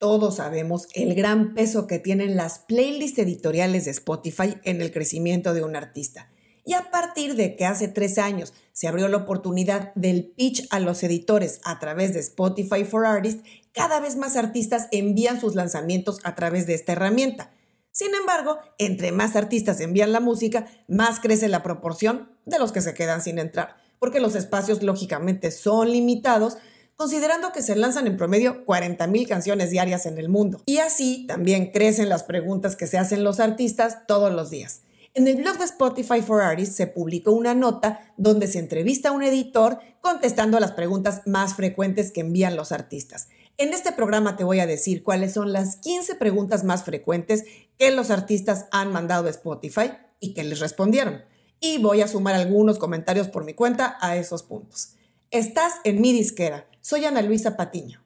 Todos 0.00 0.36
sabemos 0.36 0.88
el 0.94 1.14
gran 1.14 1.52
peso 1.52 1.86
que 1.86 1.98
tienen 1.98 2.34
las 2.34 2.60
playlists 2.60 3.18
editoriales 3.18 3.84
de 3.84 3.90
Spotify 3.90 4.54
en 4.64 4.80
el 4.80 4.92
crecimiento 4.92 5.52
de 5.52 5.62
un 5.62 5.76
artista. 5.76 6.30
Y 6.64 6.72
a 6.72 6.90
partir 6.90 7.36
de 7.36 7.54
que 7.54 7.66
hace 7.66 7.86
tres 7.86 8.16
años 8.16 8.54
se 8.72 8.88
abrió 8.88 9.08
la 9.08 9.18
oportunidad 9.18 9.92
del 9.96 10.24
pitch 10.24 10.66
a 10.70 10.80
los 10.80 11.02
editores 11.02 11.60
a 11.64 11.78
través 11.80 12.14
de 12.14 12.20
Spotify 12.20 12.84
for 12.86 13.04
Artists, 13.04 13.42
cada 13.72 14.00
vez 14.00 14.16
más 14.16 14.38
artistas 14.38 14.88
envían 14.90 15.38
sus 15.38 15.54
lanzamientos 15.54 16.20
a 16.24 16.34
través 16.34 16.66
de 16.66 16.76
esta 16.76 16.92
herramienta. 16.92 17.52
Sin 17.92 18.14
embargo, 18.14 18.56
entre 18.78 19.12
más 19.12 19.36
artistas 19.36 19.80
envían 19.80 20.12
la 20.12 20.20
música, 20.20 20.64
más 20.88 21.20
crece 21.20 21.46
la 21.48 21.62
proporción 21.62 22.30
de 22.46 22.58
los 22.58 22.72
que 22.72 22.80
se 22.80 22.94
quedan 22.94 23.20
sin 23.20 23.38
entrar, 23.38 23.76
porque 23.98 24.20
los 24.20 24.34
espacios 24.34 24.82
lógicamente 24.82 25.50
son 25.50 25.92
limitados, 25.92 26.56
considerando 27.00 27.50
que 27.50 27.62
se 27.62 27.76
lanzan 27.76 28.06
en 28.06 28.18
promedio 28.18 28.66
40.000 28.66 29.26
canciones 29.26 29.70
diarias 29.70 30.04
en 30.04 30.18
el 30.18 30.28
mundo. 30.28 30.60
Y 30.66 30.80
así 30.80 31.24
también 31.26 31.70
crecen 31.72 32.10
las 32.10 32.24
preguntas 32.24 32.76
que 32.76 32.86
se 32.86 32.98
hacen 32.98 33.24
los 33.24 33.40
artistas 33.40 34.06
todos 34.06 34.30
los 34.30 34.50
días. 34.50 34.82
En 35.14 35.26
el 35.26 35.36
blog 35.36 35.56
de 35.56 35.64
Spotify 35.64 36.20
for 36.20 36.42
Artists 36.42 36.76
se 36.76 36.86
publicó 36.86 37.32
una 37.32 37.54
nota 37.54 38.12
donde 38.18 38.48
se 38.48 38.58
entrevista 38.58 39.08
a 39.08 39.12
un 39.12 39.22
editor 39.22 39.78
contestando 40.02 40.60
las 40.60 40.72
preguntas 40.72 41.22
más 41.24 41.54
frecuentes 41.54 42.12
que 42.12 42.20
envían 42.20 42.54
los 42.54 42.70
artistas. 42.70 43.28
En 43.56 43.72
este 43.72 43.92
programa 43.92 44.36
te 44.36 44.44
voy 44.44 44.60
a 44.60 44.66
decir 44.66 45.02
cuáles 45.02 45.32
son 45.32 45.54
las 45.54 45.76
15 45.76 46.16
preguntas 46.16 46.64
más 46.64 46.84
frecuentes 46.84 47.44
que 47.78 47.90
los 47.92 48.10
artistas 48.10 48.66
han 48.72 48.92
mandado 48.92 49.26
a 49.26 49.30
Spotify 49.30 49.92
y 50.20 50.34
que 50.34 50.44
les 50.44 50.60
respondieron. 50.60 51.22
Y 51.60 51.78
voy 51.78 52.02
a 52.02 52.08
sumar 52.08 52.34
algunos 52.34 52.78
comentarios 52.78 53.28
por 53.28 53.44
mi 53.44 53.54
cuenta 53.54 53.96
a 54.02 54.18
esos 54.18 54.42
puntos. 54.42 54.96
Estás 55.30 55.74
en 55.84 56.02
mi 56.02 56.12
disquera. 56.12 56.66
Soy 56.82 57.04
Ana 57.04 57.20
Luisa 57.20 57.58
Patiño. 57.58 58.02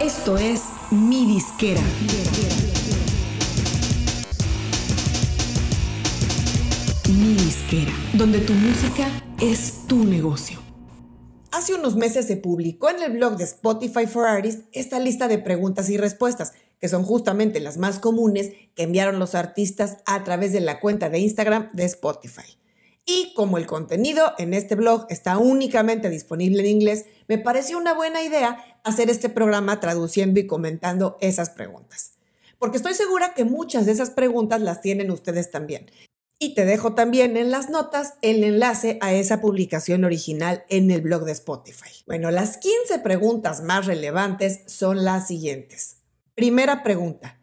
Esto 0.00 0.38
es 0.38 0.62
Mi 0.92 1.26
Disquera. 1.26 1.80
Mi 7.08 7.34
Disquera, 7.34 7.92
donde 8.14 8.38
tu 8.38 8.52
música 8.52 9.08
es 9.40 9.88
tu 9.88 10.04
negocio. 10.04 10.60
Hace 11.50 11.74
unos 11.74 11.96
meses 11.96 12.28
se 12.28 12.36
publicó 12.36 12.90
en 12.90 13.02
el 13.02 13.12
blog 13.14 13.36
de 13.36 13.44
Spotify 13.44 14.06
for 14.06 14.28
Artists 14.28 14.66
esta 14.70 15.00
lista 15.00 15.26
de 15.26 15.38
preguntas 15.38 15.90
y 15.90 15.96
respuestas, 15.96 16.52
que 16.78 16.88
son 16.88 17.02
justamente 17.02 17.58
las 17.58 17.76
más 17.76 17.98
comunes 17.98 18.52
que 18.76 18.84
enviaron 18.84 19.18
los 19.18 19.34
artistas 19.34 19.96
a 20.06 20.22
través 20.22 20.52
de 20.52 20.60
la 20.60 20.78
cuenta 20.78 21.10
de 21.10 21.18
Instagram 21.18 21.70
de 21.72 21.86
Spotify. 21.86 22.56
Y 23.04 23.32
como 23.34 23.58
el 23.58 23.66
contenido 23.66 24.34
en 24.38 24.54
este 24.54 24.74
blog 24.74 25.06
está 25.08 25.38
únicamente 25.38 26.10
disponible 26.10 26.60
en 26.60 26.68
inglés, 26.68 27.06
me 27.28 27.38
pareció 27.38 27.78
una 27.78 27.94
buena 27.94 28.22
idea 28.22 28.64
hacer 28.84 29.10
este 29.10 29.28
programa 29.28 29.80
traduciendo 29.80 30.38
y 30.40 30.46
comentando 30.46 31.18
esas 31.20 31.50
preguntas. 31.50 32.12
Porque 32.58 32.76
estoy 32.76 32.94
segura 32.94 33.34
que 33.34 33.44
muchas 33.44 33.86
de 33.86 33.92
esas 33.92 34.10
preguntas 34.10 34.60
las 34.60 34.80
tienen 34.80 35.10
ustedes 35.10 35.50
también. 35.50 35.90
Y 36.38 36.54
te 36.54 36.64
dejo 36.64 36.94
también 36.94 37.36
en 37.36 37.50
las 37.50 37.68
notas 37.68 38.14
el 38.22 38.44
enlace 38.44 38.98
a 39.00 39.12
esa 39.12 39.40
publicación 39.40 40.04
original 40.04 40.64
en 40.68 40.90
el 40.90 41.00
blog 41.00 41.24
de 41.24 41.32
Spotify. 41.32 41.90
Bueno, 42.06 42.30
las 42.30 42.58
15 42.58 43.00
preguntas 43.00 43.62
más 43.62 43.86
relevantes 43.86 44.60
son 44.66 45.04
las 45.04 45.26
siguientes. 45.26 45.96
Primera 46.34 46.82
pregunta. 46.82 47.39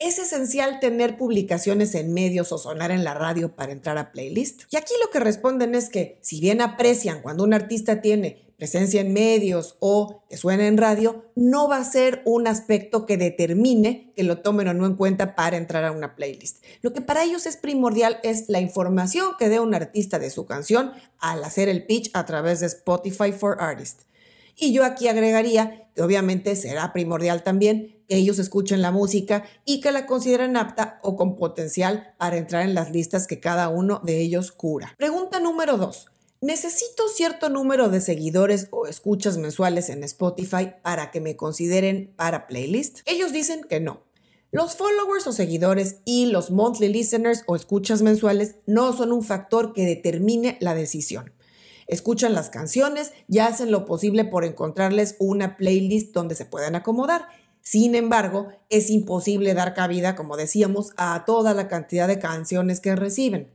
¿Es 0.00 0.20
esencial 0.20 0.78
tener 0.78 1.16
publicaciones 1.16 1.92
en 1.96 2.14
medios 2.14 2.52
o 2.52 2.58
sonar 2.58 2.92
en 2.92 3.02
la 3.02 3.14
radio 3.14 3.56
para 3.56 3.72
entrar 3.72 3.98
a 3.98 4.12
playlist? 4.12 4.62
Y 4.70 4.76
aquí 4.76 4.94
lo 5.02 5.10
que 5.10 5.18
responden 5.18 5.74
es 5.74 5.88
que 5.88 6.20
si 6.20 6.40
bien 6.40 6.60
aprecian 6.60 7.20
cuando 7.20 7.42
un 7.42 7.52
artista 7.52 8.00
tiene 8.00 8.46
presencia 8.56 9.00
en 9.00 9.12
medios 9.12 9.74
o 9.80 10.22
que 10.30 10.36
suena 10.36 10.68
en 10.68 10.76
radio, 10.76 11.24
no 11.34 11.68
va 11.68 11.78
a 11.78 11.84
ser 11.84 12.22
un 12.26 12.46
aspecto 12.46 13.06
que 13.06 13.16
determine 13.16 14.12
que 14.14 14.22
lo 14.22 14.38
tomen 14.38 14.68
o 14.68 14.74
no 14.74 14.86
en 14.86 14.94
cuenta 14.94 15.34
para 15.34 15.56
entrar 15.56 15.84
a 15.84 15.90
una 15.90 16.14
playlist. 16.14 16.62
Lo 16.80 16.92
que 16.92 17.00
para 17.00 17.24
ellos 17.24 17.46
es 17.46 17.56
primordial 17.56 18.20
es 18.22 18.48
la 18.48 18.60
información 18.60 19.32
que 19.36 19.48
dé 19.48 19.58
un 19.58 19.74
artista 19.74 20.20
de 20.20 20.30
su 20.30 20.46
canción 20.46 20.92
al 21.18 21.42
hacer 21.42 21.68
el 21.68 21.86
pitch 21.86 22.10
a 22.14 22.24
través 22.24 22.60
de 22.60 22.66
Spotify 22.66 23.32
for 23.32 23.56
Artists. 23.58 24.06
Y 24.54 24.72
yo 24.72 24.84
aquí 24.84 25.08
agregaría 25.08 25.88
que 25.96 26.02
obviamente 26.02 26.54
será 26.54 26.92
primordial 26.92 27.42
también 27.42 27.97
que 28.08 28.16
ellos 28.16 28.38
escuchen 28.38 28.82
la 28.82 28.90
música 28.90 29.44
y 29.64 29.80
que 29.80 29.92
la 29.92 30.06
consideren 30.06 30.56
apta 30.56 30.98
o 31.02 31.14
con 31.14 31.36
potencial 31.36 32.14
para 32.18 32.38
entrar 32.38 32.62
en 32.62 32.74
las 32.74 32.90
listas 32.90 33.26
que 33.26 33.38
cada 33.38 33.68
uno 33.68 34.00
de 34.02 34.20
ellos 34.20 34.50
cura. 34.50 34.94
Pregunta 34.96 35.38
número 35.38 35.76
2. 35.76 36.06
¿Necesito 36.40 37.08
cierto 37.08 37.48
número 37.48 37.88
de 37.88 38.00
seguidores 38.00 38.68
o 38.70 38.86
escuchas 38.86 39.38
mensuales 39.38 39.88
en 39.88 40.04
Spotify 40.04 40.72
para 40.82 41.10
que 41.10 41.20
me 41.20 41.36
consideren 41.36 42.12
para 42.16 42.46
playlist? 42.46 43.00
Ellos 43.06 43.32
dicen 43.32 43.64
que 43.68 43.80
no. 43.80 44.04
Los 44.50 44.76
followers 44.76 45.26
o 45.26 45.32
seguidores 45.32 45.96
y 46.06 46.26
los 46.26 46.50
monthly 46.50 46.88
listeners 46.88 47.42
o 47.46 47.56
escuchas 47.56 48.00
mensuales 48.00 48.54
no 48.66 48.94
son 48.94 49.12
un 49.12 49.22
factor 49.22 49.74
que 49.74 49.84
determine 49.84 50.56
la 50.60 50.74
decisión. 50.74 51.34
Escuchan 51.88 52.34
las 52.34 52.50
canciones 52.50 53.12
y 53.28 53.40
hacen 53.40 53.70
lo 53.70 53.84
posible 53.84 54.24
por 54.24 54.44
encontrarles 54.44 55.16
una 55.18 55.56
playlist 55.56 56.14
donde 56.14 56.34
se 56.34 56.44
puedan 56.44 56.76
acomodar 56.76 57.26
sin 57.68 57.94
embargo, 57.94 58.48
es 58.70 58.88
imposible 58.88 59.52
dar 59.52 59.74
cabida, 59.74 60.16
como 60.16 60.38
decíamos, 60.38 60.92
a 60.96 61.26
toda 61.26 61.52
la 61.52 61.68
cantidad 61.68 62.08
de 62.08 62.18
canciones 62.18 62.80
que 62.80 62.96
reciben. 62.96 63.52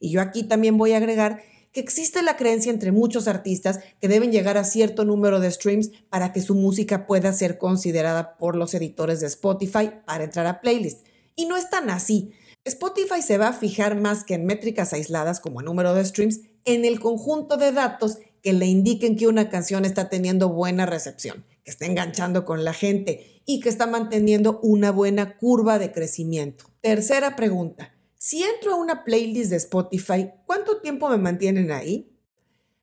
Y 0.00 0.10
yo 0.10 0.22
aquí 0.22 0.44
también 0.44 0.78
voy 0.78 0.94
a 0.94 0.96
agregar 0.96 1.42
que 1.70 1.80
existe 1.80 2.22
la 2.22 2.38
creencia 2.38 2.72
entre 2.72 2.92
muchos 2.92 3.28
artistas 3.28 3.80
que 4.00 4.08
deben 4.08 4.32
llegar 4.32 4.56
a 4.56 4.64
cierto 4.64 5.04
número 5.04 5.38
de 5.38 5.50
streams 5.50 5.90
para 6.08 6.32
que 6.32 6.40
su 6.40 6.54
música 6.54 7.06
pueda 7.06 7.30
ser 7.34 7.58
considerada 7.58 8.38
por 8.38 8.56
los 8.56 8.72
editores 8.72 9.20
de 9.20 9.26
Spotify 9.26 9.90
para 10.06 10.24
entrar 10.24 10.46
a 10.46 10.62
playlist. 10.62 11.06
Y 11.36 11.44
no 11.44 11.58
es 11.58 11.68
tan 11.68 11.90
así. 11.90 12.32
Spotify 12.64 13.20
se 13.20 13.36
va 13.36 13.48
a 13.48 13.52
fijar 13.52 14.00
más 14.00 14.24
que 14.24 14.32
en 14.32 14.46
métricas 14.46 14.94
aisladas 14.94 15.40
como 15.40 15.60
el 15.60 15.66
número 15.66 15.92
de 15.92 16.06
streams 16.06 16.40
en 16.64 16.86
el 16.86 17.00
conjunto 17.00 17.58
de 17.58 17.72
datos 17.72 18.16
que 18.42 18.54
le 18.54 18.64
indiquen 18.64 19.14
que 19.16 19.26
una 19.26 19.50
canción 19.50 19.84
está 19.84 20.08
teniendo 20.08 20.48
buena 20.48 20.86
recepción, 20.86 21.44
que 21.64 21.70
está 21.70 21.86
enganchando 21.86 22.44
con 22.44 22.64
la 22.64 22.72
gente 22.72 23.42
y 23.46 23.60
que 23.60 23.68
está 23.68 23.86
manteniendo 23.86 24.60
una 24.62 24.90
buena 24.90 25.36
curva 25.36 25.78
de 25.78 25.92
crecimiento. 25.92 26.66
Tercera 26.80 27.36
pregunta. 27.36 27.94
Si 28.16 28.42
entro 28.42 28.74
a 28.74 28.76
una 28.76 29.04
playlist 29.04 29.50
de 29.50 29.56
Spotify, 29.56 30.30
¿cuánto 30.46 30.80
tiempo 30.80 31.08
me 31.08 31.18
mantienen 31.18 31.72
ahí? 31.72 32.16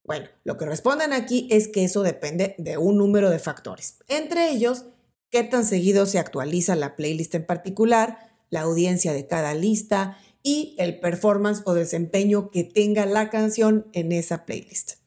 Bueno, 0.04 0.28
lo 0.44 0.58
que 0.58 0.66
responden 0.66 1.14
aquí 1.14 1.48
es 1.52 1.68
que 1.68 1.84
eso 1.84 2.04
depende 2.04 2.56
de 2.58 2.78
un 2.78 2.98
número 2.98 3.30
de 3.30 3.40
factores. 3.40 4.00
Entre 4.08 4.50
ellos, 4.50 4.86
qué 5.30 5.44
tan 5.44 5.66
seguido 5.66 6.06
se 6.06 6.20
actualiza 6.20 6.76
la 6.76 6.96
playlist 6.96 7.36
en 7.36 7.46
particular, 7.46 8.18
la 8.50 8.62
audiencia 8.62 9.14
de 9.14 9.28
cada 9.28 9.54
lista 9.54 10.18
y 10.42 10.76
el 10.78 11.00
performance 11.00 11.62
o 11.66 11.74
desempeño 11.74 12.50
que 12.50 12.64
tenga 12.64 13.06
la 13.06 13.30
canción 13.30 13.88
en 13.94 14.12
esa 14.12 14.46
playlist. 14.46 14.99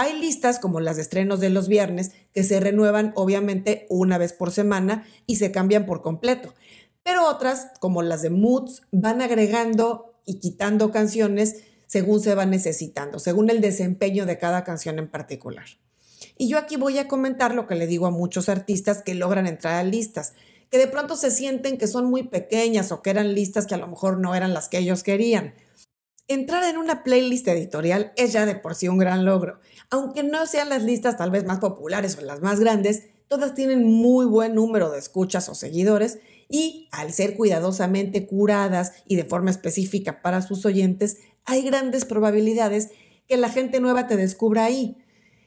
Hay 0.00 0.18
listas 0.18 0.58
como 0.58 0.80
las 0.80 0.96
de 0.96 1.02
estrenos 1.02 1.40
de 1.40 1.50
los 1.50 1.68
viernes 1.68 2.12
que 2.32 2.42
se 2.42 2.58
renuevan 2.58 3.12
obviamente 3.16 3.84
una 3.90 4.16
vez 4.16 4.32
por 4.32 4.50
semana 4.50 5.06
y 5.26 5.36
se 5.36 5.52
cambian 5.52 5.84
por 5.84 6.00
completo. 6.00 6.54
Pero 7.02 7.28
otras, 7.28 7.66
como 7.80 8.00
las 8.00 8.22
de 8.22 8.30
Moods, 8.30 8.80
van 8.92 9.20
agregando 9.20 10.14
y 10.24 10.36
quitando 10.36 10.90
canciones 10.90 11.64
según 11.86 12.22
se 12.22 12.34
va 12.34 12.46
necesitando, 12.46 13.18
según 13.18 13.50
el 13.50 13.60
desempeño 13.60 14.24
de 14.24 14.38
cada 14.38 14.64
canción 14.64 14.98
en 14.98 15.10
particular. 15.10 15.66
Y 16.38 16.48
yo 16.48 16.56
aquí 16.56 16.76
voy 16.76 16.96
a 16.96 17.06
comentar 17.06 17.54
lo 17.54 17.66
que 17.66 17.74
le 17.74 17.86
digo 17.86 18.06
a 18.06 18.10
muchos 18.10 18.48
artistas 18.48 19.02
que 19.02 19.14
logran 19.14 19.46
entrar 19.46 19.74
a 19.74 19.84
listas, 19.84 20.32
que 20.70 20.78
de 20.78 20.86
pronto 20.86 21.14
se 21.14 21.30
sienten 21.30 21.76
que 21.76 21.86
son 21.86 22.08
muy 22.08 22.22
pequeñas 22.22 22.90
o 22.90 23.02
que 23.02 23.10
eran 23.10 23.34
listas 23.34 23.66
que 23.66 23.74
a 23.74 23.78
lo 23.78 23.88
mejor 23.88 24.16
no 24.16 24.34
eran 24.34 24.54
las 24.54 24.70
que 24.70 24.78
ellos 24.78 25.02
querían. 25.02 25.52
Entrar 26.30 26.62
en 26.62 26.78
una 26.78 27.02
playlist 27.02 27.48
editorial 27.48 28.12
es 28.14 28.32
ya 28.32 28.46
de 28.46 28.54
por 28.54 28.76
sí 28.76 28.86
un 28.86 28.98
gran 28.98 29.24
logro. 29.24 29.58
Aunque 29.90 30.22
no 30.22 30.46
sean 30.46 30.68
las 30.68 30.84
listas 30.84 31.16
tal 31.16 31.32
vez 31.32 31.44
más 31.44 31.58
populares 31.58 32.16
o 32.16 32.20
las 32.20 32.40
más 32.40 32.60
grandes, 32.60 33.08
todas 33.26 33.56
tienen 33.56 33.82
muy 33.82 34.26
buen 34.26 34.54
número 34.54 34.92
de 34.92 35.00
escuchas 35.00 35.48
o 35.48 35.56
seguidores 35.56 36.20
y 36.48 36.86
al 36.92 37.12
ser 37.12 37.36
cuidadosamente 37.36 38.28
curadas 38.28 38.92
y 39.08 39.16
de 39.16 39.24
forma 39.24 39.50
específica 39.50 40.22
para 40.22 40.40
sus 40.40 40.64
oyentes, 40.64 41.16
hay 41.46 41.62
grandes 41.62 42.04
probabilidades 42.04 42.90
que 43.26 43.36
la 43.36 43.48
gente 43.48 43.80
nueva 43.80 44.06
te 44.06 44.16
descubra 44.16 44.64
ahí. 44.64 44.98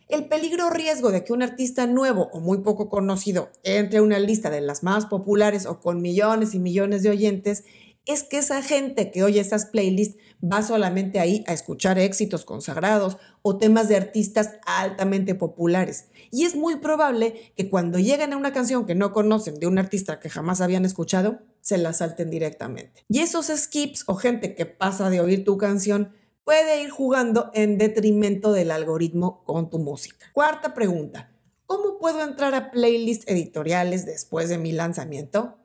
El 0.10 0.26
peligro 0.26 0.68
o 0.68 0.70
riesgo 0.70 1.12
de 1.12 1.24
que 1.24 1.32
un 1.32 1.44
artista 1.44 1.88
nuevo 1.88 2.30
o 2.34 2.42
muy 2.42 2.58
poco 2.58 2.90
conocido 2.90 3.52
entre 3.64 4.00
a 4.00 4.04
una 4.04 4.20
lista 4.20 4.50
de 4.50 4.60
las 4.60 4.84
más 4.84 5.06
populares 5.06 5.66
o 5.66 5.80
con 5.80 6.02
millones 6.02 6.54
y 6.54 6.60
millones 6.60 7.04
de 7.04 7.10
oyentes 7.10 7.64
es 8.06 8.24
que 8.24 8.38
esa 8.38 8.62
gente 8.62 9.12
que 9.12 9.24
oye 9.24 9.40
esas 9.40 9.68
playlists 9.68 10.18
va 10.44 10.62
solamente 10.62 11.20
ahí 11.20 11.44
a 11.48 11.54
escuchar 11.54 11.98
éxitos 11.98 12.46
consagrados 12.46 13.18
o 13.42 13.58
temas 13.58 13.88
de 13.88 13.96
artistas 13.96 14.52
altamente 14.66 15.36
populares. 15.36 16.08
Y 16.32 16.44
es 16.44 16.56
muy 16.56 16.78
probable 16.78 17.54
que 17.56 17.70
cuando 17.70 18.00
lleguen 18.00 18.34
a 18.34 18.38
una 18.38 18.54
canción 18.54 18.86
que 18.86 18.96
no 18.96 19.14
conocen 19.14 19.60
de 19.60 19.68
un 19.68 19.78
artista 19.78 20.20
que 20.20 20.30
jamás 20.30 20.62
habían 20.62 20.86
escuchado, 20.86 21.40
se 21.62 21.78
la 21.78 21.94
salten 21.94 22.30
directamente. 22.30 23.06
Y 23.08 23.20
esos 23.20 23.48
skips 23.48 24.04
o 24.08 24.16
gente 24.16 24.56
que 24.56 24.66
pasa 24.66 25.10
de 25.10 25.22
oír 25.22 25.44
tu 25.46 25.58
canción 25.58 26.14
puede 26.44 26.84
ir 26.84 26.90
jugando 26.90 27.52
en 27.54 27.78
detrimento 27.78 28.52
del 28.52 28.72
algoritmo 28.72 29.44
con 29.46 29.70
tu 29.70 29.80
música. 29.80 30.28
Cuarta 30.34 30.74
pregunta. 30.74 31.30
¿cómo 31.74 31.98
puedo 31.98 32.24
entrar 32.24 32.54
a 32.54 32.70
playlists 32.70 33.28
editoriales 33.28 34.06
después 34.06 34.48
de 34.48 34.60
mi 34.60 34.72
lanzamiento? 34.72 35.58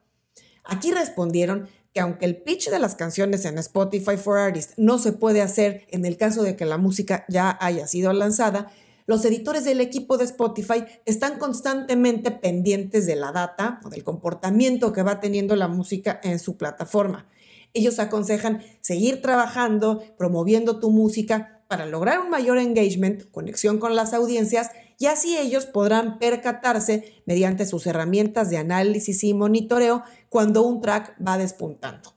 Aquí 0.65 0.91
respondieron 0.91 1.69
que 1.93 2.01
aunque 2.01 2.27
el 2.27 2.37
pitch 2.37 2.71
de 2.71 2.79
las 2.79 2.95
canciones 2.95 3.45
en 3.45 3.59
Spotify 3.59 4.17
for 4.17 4.39
Artists 4.39 4.75
no 4.77 4.99
se 4.99 5.13
puede 5.13 5.43
hacer 5.43 5.87
en 5.91 6.05
el 6.05 6.17
caso 6.17 6.43
de 6.43 6.57
que 6.57 6.65
la 6.65 6.79
música 6.79 7.25
ya 7.29 7.57
haya 7.61 7.87
sido 7.87 8.13
lanzada, 8.13 8.71
los 9.07 9.25
editores 9.25 9.65
del 9.65 9.81
equipo 9.81 10.19
de 10.19 10.25
Spotify 10.27 10.85
están 11.07 11.39
constantemente 11.39 12.31
pendientes 12.31 13.07
de 13.07 13.17
la 13.17 13.33
data 13.33 13.81
o 13.85 13.89
del 13.89 14.05
comportamiento 14.05 14.93
que 14.93 15.03
va 15.03 15.19
teniendo 15.19 15.57
la 15.57 15.67
música 15.67 16.21
en 16.23 16.39
su 16.39 16.59
plataforma. 16.59 17.27
Ellos 17.73 17.99
aconsejan 18.01 18.63
seguir 18.83 19.23
trabajando, 19.23 20.03
promoviendo 20.19 20.79
tu 20.79 20.91
música 20.91 21.63
para 21.69 21.87
lograr 21.87 22.21
un 22.21 22.29
mayor 22.29 22.59
engagement, 22.59 23.31
conexión 23.31 23.79
con 23.79 23.97
las 23.97 24.13
audiencias 24.13 24.71
y 24.99 25.07
así 25.07 25.39
ellos 25.39 25.67
podrán 25.67 26.19
percatarse 26.19 27.23
mediante 27.25 27.65
sus 27.67 27.87
herramientas 27.87 28.51
de 28.51 28.59
análisis 28.59 29.23
y 29.25 29.33
monitoreo 29.33 30.03
cuando 30.29 30.63
un 30.63 30.81
track 30.81 31.17
va 31.25 31.39
despuntando. 31.39 32.17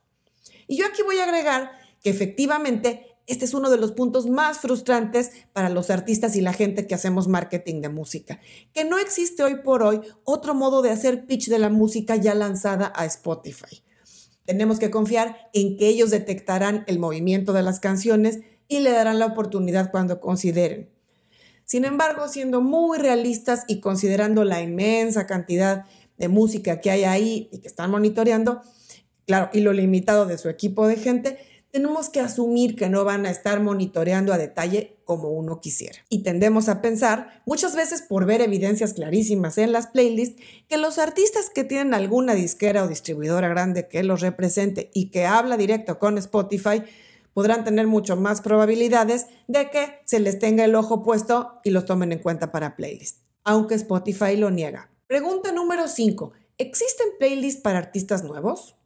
Y 0.66 0.76
yo 0.76 0.86
aquí 0.86 1.02
voy 1.02 1.18
a 1.18 1.24
agregar 1.24 1.70
que 2.02 2.10
efectivamente 2.10 3.06
este 3.26 3.44
es 3.44 3.54
uno 3.54 3.70
de 3.70 3.76
los 3.76 3.92
puntos 3.92 4.26
más 4.26 4.58
frustrantes 4.58 5.30
para 5.52 5.68
los 5.68 5.90
artistas 5.90 6.34
y 6.34 6.40
la 6.40 6.52
gente 6.52 6.86
que 6.88 6.94
hacemos 6.94 7.28
marketing 7.28 7.80
de 7.80 7.88
música, 7.88 8.40
que 8.72 8.84
no 8.84 8.98
existe 8.98 9.44
hoy 9.44 9.56
por 9.62 9.84
hoy 9.84 10.00
otro 10.24 10.54
modo 10.54 10.82
de 10.82 10.90
hacer 10.90 11.26
pitch 11.26 11.48
de 11.48 11.60
la 11.60 11.70
música 11.70 12.16
ya 12.16 12.34
lanzada 12.34 12.92
a 12.96 13.04
Spotify. 13.06 13.82
Tenemos 14.44 14.80
que 14.80 14.90
confiar 14.90 15.50
en 15.52 15.76
que 15.76 15.86
ellos 15.86 16.10
detectarán 16.10 16.84
el 16.88 16.98
movimiento 16.98 17.52
de 17.52 17.62
las 17.62 17.78
canciones 17.78 18.40
y 18.66 18.80
le 18.80 18.90
darán 18.90 19.20
la 19.20 19.26
oportunidad 19.26 19.92
cuando 19.92 20.20
consideren. 20.20 20.91
Sin 21.72 21.86
embargo, 21.86 22.28
siendo 22.28 22.60
muy 22.60 22.98
realistas 22.98 23.64
y 23.66 23.80
considerando 23.80 24.44
la 24.44 24.60
inmensa 24.60 25.26
cantidad 25.26 25.86
de 26.18 26.28
música 26.28 26.82
que 26.82 26.90
hay 26.90 27.04
ahí 27.04 27.48
y 27.50 27.60
que 27.60 27.66
están 27.66 27.90
monitoreando, 27.90 28.60
claro, 29.24 29.48
y 29.54 29.60
lo 29.60 29.72
limitado 29.72 30.26
de 30.26 30.36
su 30.36 30.50
equipo 30.50 30.86
de 30.86 30.96
gente, 30.96 31.38
tenemos 31.70 32.10
que 32.10 32.20
asumir 32.20 32.76
que 32.76 32.90
no 32.90 33.06
van 33.06 33.24
a 33.24 33.30
estar 33.30 33.62
monitoreando 33.62 34.34
a 34.34 34.36
detalle 34.36 34.98
como 35.06 35.30
uno 35.30 35.62
quisiera. 35.62 35.96
Y 36.10 36.22
tendemos 36.22 36.68
a 36.68 36.82
pensar, 36.82 37.40
muchas 37.46 37.74
veces 37.74 38.02
por 38.02 38.26
ver 38.26 38.42
evidencias 38.42 38.92
clarísimas 38.92 39.56
en 39.56 39.72
las 39.72 39.86
playlists, 39.86 40.42
que 40.68 40.76
los 40.76 40.98
artistas 40.98 41.48
que 41.48 41.64
tienen 41.64 41.94
alguna 41.94 42.34
disquera 42.34 42.84
o 42.84 42.88
distribuidora 42.88 43.48
grande 43.48 43.88
que 43.88 44.02
los 44.02 44.20
represente 44.20 44.90
y 44.92 45.06
que 45.08 45.24
habla 45.24 45.56
directo 45.56 45.98
con 45.98 46.18
Spotify, 46.18 46.82
podrán 47.34 47.64
tener 47.64 47.86
mucho 47.86 48.16
más 48.16 48.40
probabilidades 48.40 49.26
de 49.48 49.70
que 49.70 50.00
se 50.04 50.20
les 50.20 50.38
tenga 50.38 50.64
el 50.64 50.74
ojo 50.74 51.02
puesto 51.02 51.60
y 51.64 51.70
los 51.70 51.84
tomen 51.84 52.12
en 52.12 52.18
cuenta 52.18 52.52
para 52.52 52.76
playlists, 52.76 53.22
aunque 53.44 53.74
Spotify 53.74 54.36
lo 54.36 54.50
niega. 54.50 54.90
Pregunta 55.06 55.52
número 55.52 55.88
5. 55.88 56.32
¿Existen 56.58 57.08
playlists 57.18 57.62
para 57.62 57.78
artistas 57.78 58.24
nuevos? 58.24 58.76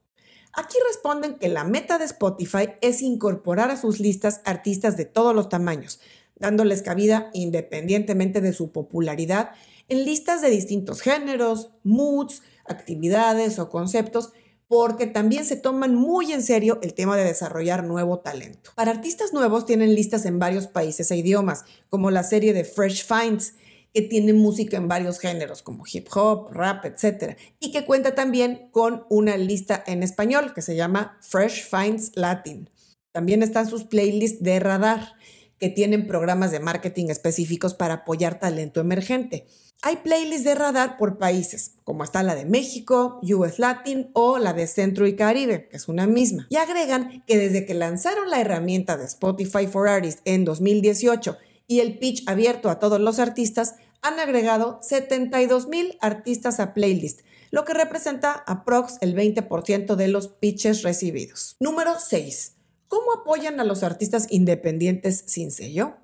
Aquí 0.53 0.79
responden 0.89 1.35
que 1.35 1.49
la 1.49 1.65
meta 1.65 1.99
de 1.99 2.07
Spotify 2.07 2.71
es 2.81 3.03
incorporar 3.03 3.71
a 3.71 3.77
sus 3.77 4.01
listas 4.01 4.41
artistas 4.45 4.97
de 4.97 5.05
todos 5.05 5.35
los 5.35 5.51
tamaños, 5.51 6.01
dándoles 6.37 6.83
cabida 6.83 7.31
independientemente 7.35 8.41
de 8.41 8.53
su 8.53 8.73
popularidad 8.73 9.51
en 9.89 10.05
listas 10.05 10.41
de 10.41 10.51
distintos 10.51 11.01
géneros, 11.03 11.71
moods, 11.85 12.43
actividades 12.65 13.59
o 13.59 13.69
conceptos 13.69 14.33
porque 14.69 15.07
también 15.07 15.45
se 15.45 15.57
toman 15.57 15.95
muy 15.95 16.33
en 16.33 16.43
serio 16.43 16.79
el 16.83 16.95
tema 16.95 17.17
de 17.17 17.25
desarrollar 17.25 17.85
nuevo 17.85 18.19
talento. 18.19 18.71
Para 18.75 18.91
artistas 18.91 19.33
nuevos 19.33 19.67
tienen 19.67 19.95
listas 19.95 20.25
en 20.25 20.39
varios 20.39 20.67
países 20.67 21.11
e 21.11 21.17
idiomas, 21.17 21.65
como 21.89 22.11
la 22.11 22.25
serie 22.25 22.53
de 22.53 22.65
Fresh 22.65 23.07
Finds, 23.07 23.55
que 23.95 24.03
tiene 24.03 24.33
música 24.33 24.77
en 24.77 24.89
varios 24.89 25.19
géneros, 25.19 25.63
como 25.63 25.85
hip 25.91 26.09
hop, 26.15 26.51
rap, 26.53 26.85
etc. 26.85 27.37
Y 27.61 27.73
que 27.73 27.87
cuenta 27.87 28.15
también 28.15 28.69
con 28.71 29.07
una 29.09 29.37
lista 29.37 29.83
en 29.87 30.03
español 30.03 30.53
que 30.55 30.63
se 30.63 30.77
llama 30.77 31.19
Fresh 31.23 31.69
Finds 31.71 32.13
Latin. 32.15 32.69
También 33.13 33.43
están 33.43 33.67
sus 33.67 33.85
playlists 33.85 34.43
de 34.43 34.61
radar, 34.61 35.15
que 35.59 35.71
tienen 35.71 36.07
programas 36.07 36.51
de 36.51 36.61
marketing 36.61 37.07
específicos 37.09 37.73
para 37.73 37.95
apoyar 37.95 38.39
talento 38.39 38.81
emergente. 38.81 39.47
Hay 39.83 39.97
playlists 39.97 40.45
de 40.45 40.55
radar 40.55 40.97
por 40.97 41.19
países, 41.19 41.75
como 41.85 42.03
está 42.03 42.23
la 42.23 42.35
de 42.35 42.45
México, 42.45 43.21
US 43.23 43.59
Latin 43.59 44.11
o 44.15 44.39
la 44.39 44.53
de 44.53 44.67
Centro 44.67 45.07
y 45.07 45.15
Caribe, 45.15 45.69
que 45.69 45.77
es 45.77 45.87
una 45.89 46.07
misma. 46.07 46.47
Y 46.51 46.57
agregan 46.57 47.23
que 47.27 47.39
desde 47.39 47.67
que 47.67 47.75
lanzaron 47.75 48.31
la 48.31 48.41
herramienta 48.41 48.97
de 48.97 49.05
Spotify 49.05 49.67
for 49.67 49.89
Artists 49.89 50.23
en 50.25 50.45
2018 50.45 51.37
y 51.69 51.81
el 51.81 51.99
pitch 51.99 52.25
abierto 52.27 52.71
a 52.71 52.79
todos 52.79 53.01
los 53.01 53.19
artistas, 53.19 53.77
han 54.03 54.19
agregado 54.19 54.79
72 54.83 55.69
mil 55.69 55.99
artistas 56.01 56.61
a 56.61 56.75
playlist, 56.75 57.21
lo 57.51 57.65
que 57.65 57.75
representa 57.75 58.33
aprox 58.33 58.99
el 59.01 59.15
20% 59.15 59.95
de 59.97 60.09
los 60.09 60.29
pitches 60.29 60.83
recibidos. 60.83 61.57
Número 61.61 61.95
6. 61.99 62.55
¿Cómo 62.89 63.13
apoyan 63.13 63.59
a 63.61 63.65
los 63.65 63.83
artistas 63.83 64.27
independientes 64.31 65.25
sin 65.27 65.51
sello? 65.51 65.97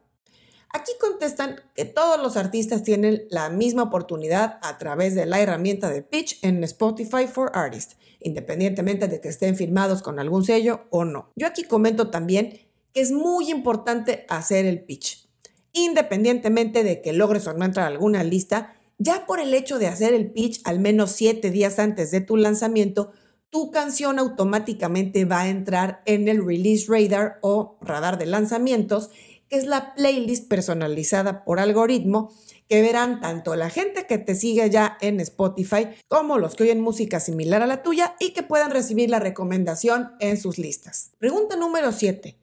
Aquí 0.74 0.92
contestan 0.98 1.60
que 1.74 1.84
todos 1.84 2.18
los 2.18 2.38
artistas 2.38 2.82
tienen 2.82 3.26
la 3.28 3.50
misma 3.50 3.82
oportunidad 3.82 4.58
a 4.62 4.78
través 4.78 5.14
de 5.14 5.26
la 5.26 5.38
herramienta 5.38 5.90
de 5.90 6.00
pitch 6.00 6.38
en 6.42 6.64
Spotify 6.64 7.26
for 7.26 7.50
Artists, 7.52 7.98
independientemente 8.20 9.06
de 9.06 9.20
que 9.20 9.28
estén 9.28 9.54
firmados 9.54 10.00
con 10.00 10.18
algún 10.18 10.44
sello 10.44 10.86
o 10.88 11.04
no. 11.04 11.30
Yo 11.36 11.46
aquí 11.46 11.64
comento 11.64 12.08
también 12.08 12.58
que 12.94 13.02
es 13.02 13.12
muy 13.12 13.50
importante 13.50 14.24
hacer 14.30 14.64
el 14.64 14.82
pitch, 14.82 15.28
independientemente 15.72 16.84
de 16.84 17.02
que 17.02 17.12
logres 17.12 17.46
o 17.46 17.52
no 17.52 17.66
entrar 17.66 17.84
a 17.84 17.90
alguna 17.90 18.24
lista, 18.24 18.74
ya 18.96 19.26
por 19.26 19.40
el 19.40 19.52
hecho 19.52 19.78
de 19.78 19.88
hacer 19.88 20.14
el 20.14 20.30
pitch 20.30 20.62
al 20.64 20.78
menos 20.78 21.12
siete 21.12 21.50
días 21.50 21.78
antes 21.78 22.10
de 22.10 22.22
tu 22.22 22.38
lanzamiento, 22.38 23.12
tu 23.50 23.70
canción 23.70 24.18
automáticamente 24.18 25.26
va 25.26 25.42
a 25.42 25.48
entrar 25.50 26.02
en 26.06 26.28
el 26.28 26.42
Release 26.42 26.86
Radar 26.88 27.38
o 27.42 27.76
radar 27.82 28.16
de 28.16 28.24
lanzamientos 28.24 29.10
es 29.52 29.66
la 29.66 29.94
playlist 29.94 30.48
personalizada 30.48 31.44
por 31.44 31.60
algoritmo 31.60 32.32
que 32.68 32.80
verán 32.80 33.20
tanto 33.20 33.54
la 33.54 33.68
gente 33.68 34.06
que 34.06 34.16
te 34.16 34.34
sigue 34.34 34.68
ya 34.70 34.96
en 35.02 35.20
Spotify 35.20 35.88
como 36.08 36.38
los 36.38 36.56
que 36.56 36.64
oyen 36.64 36.80
música 36.80 37.20
similar 37.20 37.60
a 37.60 37.66
la 37.66 37.82
tuya 37.82 38.16
y 38.18 38.32
que 38.32 38.42
puedan 38.42 38.70
recibir 38.70 39.10
la 39.10 39.18
recomendación 39.18 40.12
en 40.20 40.38
sus 40.38 40.56
listas. 40.56 41.10
Pregunta 41.18 41.56
número 41.56 41.92
7. 41.92 42.38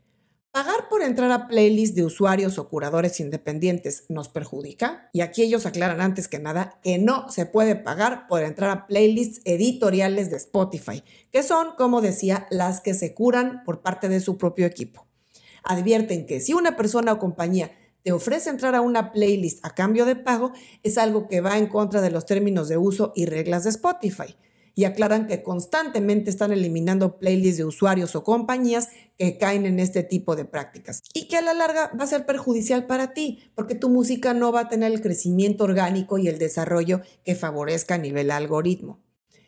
¿Pagar 0.51 0.87
por 0.87 1.01
entrar 1.01 1.31
a 1.31 1.47
playlists 1.47 1.95
de 1.95 2.03
usuarios 2.03 2.59
o 2.59 2.69
curadores 2.69 3.19
independientes 3.19 4.05
nos 4.09 4.29
perjudica? 4.29 5.09
Y 5.11 5.21
aquí 5.21 5.41
ellos 5.41 5.65
aclaran 5.65 6.01
antes 6.01 6.27
que 6.27 6.37
nada 6.37 6.79
que 6.83 6.99
no 6.99 7.29
se 7.29 7.47
puede 7.47 7.75
pagar 7.75 8.27
por 8.27 8.43
entrar 8.43 8.69
a 8.69 8.85
playlists 8.85 9.41
editoriales 9.45 10.29
de 10.29 10.37
Spotify, 10.37 11.03
que 11.31 11.41
son, 11.41 11.69
como 11.75 12.01
decía, 12.01 12.45
las 12.51 12.81
que 12.81 12.93
se 12.93 13.15
curan 13.15 13.63
por 13.63 13.81
parte 13.81 14.09
de 14.09 14.19
su 14.19 14.37
propio 14.37 14.67
equipo 14.67 15.08
advierten 15.63 16.25
que 16.25 16.39
si 16.39 16.53
una 16.53 16.75
persona 16.75 17.13
o 17.13 17.19
compañía 17.19 17.71
te 18.03 18.11
ofrece 18.11 18.49
entrar 18.49 18.75
a 18.75 18.81
una 18.81 19.11
playlist 19.11 19.65
a 19.65 19.75
cambio 19.75 20.05
de 20.05 20.15
pago, 20.15 20.51
es 20.83 20.97
algo 20.97 21.27
que 21.27 21.41
va 21.41 21.57
en 21.57 21.67
contra 21.67 22.01
de 22.01 22.11
los 22.11 22.25
términos 22.25 22.69
de 22.69 22.77
uso 22.77 23.11
y 23.15 23.25
reglas 23.25 23.63
de 23.63 23.71
Spotify. 23.71 24.35
Y 24.75 24.85
aclaran 24.85 25.27
que 25.27 25.43
constantemente 25.43 26.29
están 26.29 26.53
eliminando 26.53 27.19
playlists 27.19 27.57
de 27.57 27.65
usuarios 27.65 28.15
o 28.15 28.23
compañías 28.23 28.87
que 29.17 29.37
caen 29.37 29.65
en 29.65 29.79
este 29.79 30.03
tipo 30.03 30.37
de 30.37 30.45
prácticas. 30.45 31.01
Y 31.13 31.27
que 31.27 31.35
a 31.35 31.41
la 31.41 31.53
larga 31.53 31.91
va 31.99 32.05
a 32.05 32.07
ser 32.07 32.25
perjudicial 32.25 32.85
para 32.85 33.13
ti, 33.13 33.51
porque 33.55 33.75
tu 33.75 33.89
música 33.89 34.33
no 34.33 34.53
va 34.53 34.61
a 34.61 34.69
tener 34.69 34.93
el 34.93 35.01
crecimiento 35.01 35.65
orgánico 35.65 36.17
y 36.17 36.29
el 36.29 36.39
desarrollo 36.39 37.01
que 37.25 37.35
favorezca 37.35 37.95
a 37.95 37.97
nivel 37.97 38.31
algoritmo. 38.31 39.01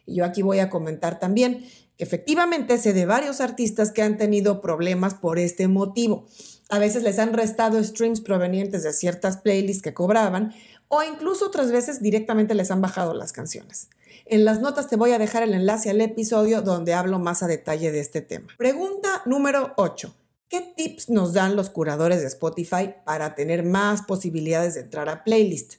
Y 0.06 0.16
yo 0.16 0.26
aquí 0.26 0.42
voy 0.42 0.60
a 0.60 0.70
comentar 0.70 1.20
también 1.20 1.64
Efectivamente, 2.02 2.80
sé 2.80 2.94
de 2.94 3.06
varios 3.06 3.42
artistas 3.42 3.92
que 3.92 4.02
han 4.02 4.18
tenido 4.18 4.60
problemas 4.60 5.14
por 5.14 5.38
este 5.38 5.68
motivo. 5.68 6.26
A 6.68 6.80
veces 6.80 7.04
les 7.04 7.20
han 7.20 7.32
restado 7.32 7.82
streams 7.84 8.22
provenientes 8.22 8.82
de 8.82 8.92
ciertas 8.92 9.38
playlists 9.38 9.84
que 9.84 9.94
cobraban 9.94 10.52
o 10.88 11.04
incluso 11.04 11.46
otras 11.46 11.72
veces 11.72 12.02
directamente 12.02 12.56
les 12.56 12.72
han 12.72 12.82
bajado 12.82 13.14
las 13.14 13.34
canciones. 13.34 13.90
En 14.26 14.46
las 14.46 14.62
notas 14.62 14.88
te 14.88 14.96
voy 14.96 15.12
a 15.12 15.20
dejar 15.20 15.44
el 15.44 15.54
enlace 15.54 15.92
al 15.92 16.02
episodio 16.02 16.64
donde 16.64 16.96
hablo 16.96 17.20
más 17.20 17.44
a 17.44 17.48
detalle 17.48 17.92
de 17.92 18.00
este 18.00 18.22
tema. 18.22 18.48
Pregunta 18.58 19.22
número 19.28 19.74
8. 19.78 20.12
¿Qué 20.50 20.74
tips 20.76 21.12
nos 21.12 21.34
dan 21.34 21.56
los 21.56 21.70
curadores 21.70 22.22
de 22.22 22.28
Spotify 22.28 22.96
para 23.06 23.36
tener 23.36 23.62
más 23.62 24.02
posibilidades 24.02 24.74
de 24.74 24.82
entrar 24.82 25.08
a 25.08 25.24
playlist? 25.24 25.76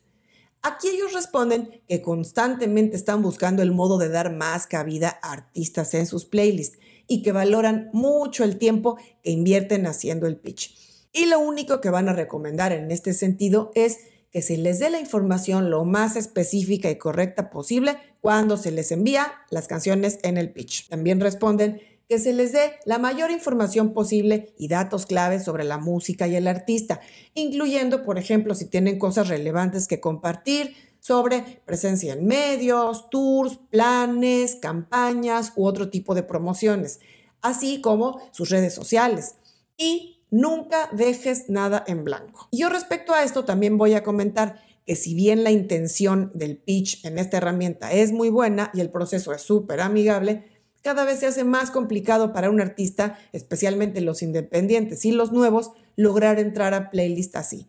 Aquí 0.62 0.88
ellos 0.88 1.12
responden 1.12 1.82
que 1.88 2.02
constantemente 2.02 2.96
están 2.96 3.20
buscando 3.20 3.62
el 3.62 3.72
modo 3.72 3.98
de 3.98 4.08
dar 4.08 4.32
más 4.32 4.68
cabida 4.68 5.18
a 5.20 5.32
artistas 5.32 5.92
en 5.94 6.06
sus 6.06 6.24
playlists 6.24 6.78
y 7.08 7.22
que 7.22 7.32
valoran 7.32 7.90
mucho 7.92 8.44
el 8.44 8.58
tiempo 8.58 8.96
que 9.24 9.32
invierten 9.32 9.86
haciendo 9.86 10.28
el 10.28 10.36
pitch. 10.36 10.76
Y 11.12 11.26
lo 11.26 11.40
único 11.40 11.80
que 11.80 11.90
van 11.90 12.08
a 12.08 12.12
recomendar 12.12 12.70
en 12.72 12.92
este 12.92 13.12
sentido 13.12 13.72
es 13.74 13.98
que 14.30 14.40
se 14.40 14.56
les 14.56 14.78
dé 14.78 14.88
la 14.88 15.00
información 15.00 15.68
lo 15.68 15.84
más 15.84 16.16
específica 16.16 16.90
y 16.90 16.96
correcta 16.96 17.50
posible 17.50 17.98
cuando 18.20 18.56
se 18.56 18.70
les 18.70 18.92
envía 18.92 19.32
las 19.50 19.66
canciones 19.66 20.20
en 20.22 20.38
el 20.38 20.52
pitch. 20.52 20.88
También 20.88 21.20
responden 21.20 21.82
que 22.08 22.18
se 22.18 22.32
les 22.32 22.52
dé 22.52 22.74
la 22.84 22.98
mayor 22.98 23.30
información 23.30 23.92
posible 23.92 24.54
y 24.58 24.68
datos 24.68 25.06
claves 25.06 25.44
sobre 25.44 25.64
la 25.64 25.78
música 25.78 26.28
y 26.28 26.36
el 26.36 26.46
artista, 26.46 27.00
incluyendo, 27.34 28.04
por 28.04 28.18
ejemplo, 28.18 28.54
si 28.54 28.66
tienen 28.66 28.98
cosas 28.98 29.28
relevantes 29.28 29.88
que 29.88 30.00
compartir, 30.00 30.74
sobre 31.02 31.60
presencia 31.64 32.12
en 32.12 32.26
medios, 32.26 33.10
tours, 33.10 33.58
planes, 33.70 34.54
campañas 34.54 35.52
u 35.56 35.66
otro 35.66 35.90
tipo 35.90 36.14
de 36.14 36.22
promociones, 36.22 37.00
así 37.40 37.80
como 37.80 38.20
sus 38.30 38.50
redes 38.50 38.72
sociales. 38.72 39.34
Y 39.76 40.22
nunca 40.30 40.88
dejes 40.92 41.48
nada 41.48 41.82
en 41.88 42.04
blanco. 42.04 42.48
Yo 42.52 42.68
respecto 42.68 43.14
a 43.14 43.24
esto 43.24 43.44
también 43.44 43.78
voy 43.78 43.94
a 43.94 44.04
comentar 44.04 44.62
que 44.86 44.94
si 44.94 45.14
bien 45.14 45.42
la 45.42 45.50
intención 45.50 46.30
del 46.34 46.56
pitch 46.56 47.04
en 47.04 47.18
esta 47.18 47.38
herramienta 47.38 47.92
es 47.92 48.12
muy 48.12 48.30
buena 48.30 48.70
y 48.72 48.80
el 48.80 48.90
proceso 48.90 49.32
es 49.32 49.42
súper 49.42 49.80
amigable, 49.80 50.51
cada 50.82 51.04
vez 51.04 51.20
se 51.20 51.26
hace 51.26 51.44
más 51.44 51.70
complicado 51.70 52.32
para 52.32 52.50
un 52.50 52.60
artista, 52.60 53.18
especialmente 53.32 54.00
los 54.00 54.22
independientes 54.22 55.04
y 55.04 55.12
los 55.12 55.32
nuevos, 55.32 55.70
lograr 55.96 56.38
entrar 56.38 56.74
a 56.74 56.90
playlist 56.90 57.36
así. 57.36 57.68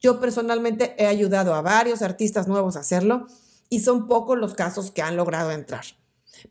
Yo 0.00 0.20
personalmente 0.20 0.94
he 0.98 1.06
ayudado 1.06 1.54
a 1.54 1.62
varios 1.62 2.02
artistas 2.02 2.48
nuevos 2.48 2.76
a 2.76 2.80
hacerlo 2.80 3.26
y 3.68 3.80
son 3.80 4.06
pocos 4.06 4.38
los 4.38 4.54
casos 4.54 4.90
que 4.90 5.02
han 5.02 5.16
logrado 5.16 5.50
entrar. 5.50 5.84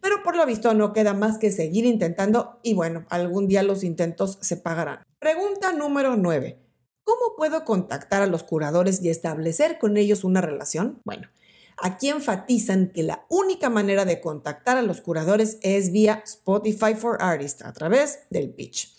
Pero 0.01 0.23
por 0.23 0.35
lo 0.35 0.45
visto 0.45 0.73
no 0.73 0.93
queda 0.93 1.13
más 1.13 1.37
que 1.37 1.51
seguir 1.51 1.85
intentando 1.85 2.59
y 2.63 2.73
bueno, 2.73 3.05
algún 3.09 3.47
día 3.47 3.63
los 3.63 3.83
intentos 3.83 4.37
se 4.41 4.57
pagarán. 4.57 5.03
Pregunta 5.19 5.73
número 5.73 6.15
9. 6.15 6.59
¿Cómo 7.03 7.35
puedo 7.37 7.65
contactar 7.65 8.23
a 8.23 8.27
los 8.27 8.43
curadores 8.43 9.01
y 9.01 9.09
establecer 9.09 9.77
con 9.77 9.95
ellos 9.95 10.23
una 10.23 10.41
relación? 10.41 11.01
Bueno, 11.03 11.29
aquí 11.77 12.09
enfatizan 12.09 12.91
que 12.93 13.03
la 13.03 13.25
única 13.29 13.69
manera 13.69 14.05
de 14.05 14.21
contactar 14.21 14.77
a 14.77 14.81
los 14.81 15.01
curadores 15.01 15.57
es 15.61 15.91
vía 15.91 16.23
Spotify 16.25 16.95
for 16.95 17.17
Artists 17.21 17.63
a 17.63 17.73
través 17.73 18.19
del 18.29 18.49
pitch. 18.51 18.93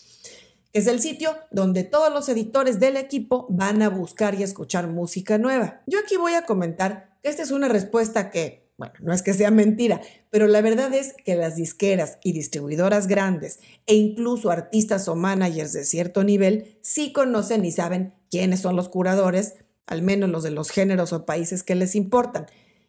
que 0.73 0.79
Es 0.79 0.87
el 0.87 1.01
sitio 1.01 1.37
donde 1.51 1.85
todos 1.85 2.13
los 2.13 2.29
editores 2.29 2.81
del 2.81 2.97
equipo 2.97 3.47
van 3.49 3.83
a 3.83 3.89
buscar 3.89 4.35
y 4.35 4.43
escuchar 4.43 4.89
música 4.89 5.39
nueva. 5.39 5.83
Yo 5.87 5.99
aquí 5.99 6.17
voy 6.17 6.35
a 6.35 6.45
comentar 6.45 7.19
que 7.23 7.31
esta 7.31 7.43
es 7.43 7.51
una 7.51 7.69
respuesta 7.69 8.31
que 8.31 8.67
bueno, 8.79 8.93
no 9.01 9.15
es 9.15 9.23
que 9.23 9.33
sea 9.33 9.51
mentira, 9.51 10.03
pero 10.31 10.47
la 10.47 10.61
verdad 10.61 10.93
es 10.93 11.15
que 11.25 11.35
las 11.35 11.57
disqueras 11.57 12.19
y 12.23 12.33
distribuidoras 12.33 13.07
grandes 13.07 13.61
e 13.87 13.95
incluso 13.95 14.51
artistas 14.51 15.09
o 15.09 15.17
managers 15.17 15.73
de 15.73 15.85
cierto 15.85 16.25
nivel 16.25 16.77
sí 16.83 17.13
conocen 17.13 17.65
y 17.65 17.73
saben 17.73 18.13
quiénes 18.31 18.61
son 18.61 18.77
los 18.77 18.91
curadores, 18.91 19.55
al 19.87 20.03
menos 20.03 20.29
los 20.29 20.43
de 20.43 20.51
los 20.51 20.71
géneros 20.71 21.15
o 21.15 21.25
países 21.25 21.63
que 21.63 21.75
les 21.75 21.95
importan. 21.95 22.47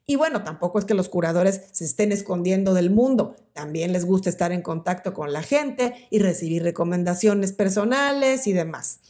Y 0.10 0.16
bueno, 0.16 0.42
tampoco 0.46 0.80
es 0.80 0.86
que 0.86 0.94
los 0.94 1.10
curadores 1.10 1.64
se 1.74 1.84
estén 1.84 2.14
escondiendo 2.14 2.74
del 2.74 2.90
mundo, 2.90 3.36
también 3.52 3.92
les 3.92 4.06
gusta 4.06 4.30
estar 4.30 4.54
en 4.54 4.62
contacto 4.62 5.14
con 5.14 5.34
la 5.34 5.44
gente 5.44 6.08
y 6.10 6.20
recibir 6.20 6.64
recomendaciones 6.64 7.52
personales 7.52 8.48
y 8.48 8.54
demás. 8.54 9.02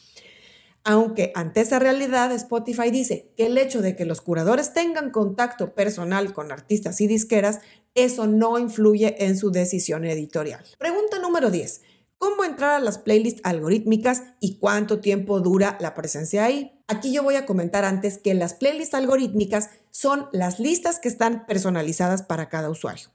Aunque 0.83 1.31
ante 1.35 1.61
esa 1.61 1.77
realidad, 1.77 2.31
Spotify 2.31 2.89
dice 2.89 3.29
que 3.37 3.45
el 3.45 3.59
hecho 3.59 3.83
de 3.83 3.95
que 3.95 4.05
los 4.05 4.21
curadores 4.21 4.73
tengan 4.73 5.11
contacto 5.11 5.75
personal 5.75 6.33
con 6.33 6.51
artistas 6.51 6.99
y 6.99 7.05
disqueras, 7.05 7.59
eso 7.93 8.25
no 8.25 8.57
influye 8.57 9.23
en 9.23 9.37
su 9.37 9.51
decisión 9.51 10.03
editorial. 10.03 10.63
Pregunta 10.79 11.19
número 11.19 11.51
10. 11.51 11.81
¿Cómo 12.19 12.43
entrar 12.43 12.71
a 12.71 12.79
las 12.79 12.97
playlists 12.97 13.41
algorítmicas 13.43 14.23
y 14.39 14.57
cuánto 14.57 14.99
tiempo 14.99 15.39
dura 15.39 15.77
la 15.79 15.93
presencia 15.93 16.45
ahí? 16.45 16.81
Aquí 16.87 17.13
yo 17.13 17.21
voy 17.21 17.35
a 17.35 17.45
comentar 17.45 17.85
antes 17.85 18.17
que 18.17 18.33
las 18.33 18.55
playlists 18.55 18.95
algorítmicas 18.95 19.69
son 19.91 20.27
las 20.31 20.59
listas 20.59 20.99
que 20.99 21.09
están 21.09 21.45
personalizadas 21.45 22.23
para 22.23 22.49
cada 22.49 22.71
usuario. 22.71 23.09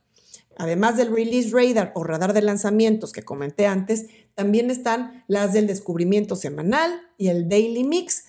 Además 0.56 0.97
del 0.97 1.12
Release 1.12 1.50
Radar 1.50 1.92
o 1.94 2.04
radar 2.04 2.32
de 2.32 2.42
lanzamientos 2.42 3.12
que 3.12 3.25
comenté 3.25 3.66
antes, 3.66 4.06
también 4.35 4.71
están 4.71 5.25
las 5.26 5.52
del 5.52 5.66
descubrimiento 5.66 6.37
semanal 6.37 7.00
y 7.18 7.28
el 7.28 7.49
Daily 7.49 7.85
Mix, 7.85 8.25